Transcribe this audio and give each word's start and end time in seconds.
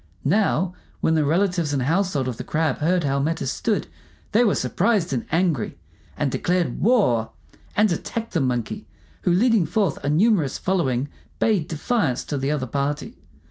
Now, 0.25 0.73
when 0.99 1.13
the 1.13 1.23
relatives 1.23 1.73
and 1.73 1.83
household 1.83 2.27
of 2.27 2.37
the 2.37 2.43
Crab 2.43 2.79
heard 2.79 3.03
how 3.03 3.19
matters 3.19 3.51
stood, 3.51 3.85
they 4.31 4.43
were 4.43 4.55
surprised 4.55 5.13
and 5.13 5.27
angry, 5.31 5.77
and 6.17 6.31
declared 6.31 6.79
war, 6.81 7.29
and 7.77 7.91
attacked 7.91 8.33
the 8.33 8.41
Monkey, 8.41 8.87
who, 9.21 9.31
leading 9.31 9.67
forth 9.67 9.99
a 10.03 10.09
numerous 10.09 10.57
following, 10.57 11.07
bade 11.37 11.67
defiance 11.67 12.23
to 12.23 12.39
the 12.39 12.49
other 12.49 12.65
party. 12.65 13.15